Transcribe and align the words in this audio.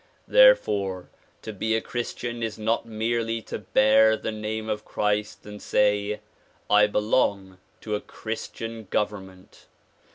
Therefore 0.27 1.09
to 1.43 1.53
be 1.53 1.75
a 1.75 1.79
Christian 1.79 2.41
is 2.41 2.57
not 2.57 2.87
merely 2.87 3.39
to 3.43 3.59
bear 3.59 4.17
the 4.17 4.31
name 4.31 4.67
of 4.67 4.83
Christ 4.83 5.45
and 5.45 5.61
say 5.61 6.21
"I 6.71 6.87
belong 6.87 7.59
to 7.81 7.93
a 7.93 8.01
Christian 8.01 8.87
govern 8.89 9.27
ment. 9.27 9.67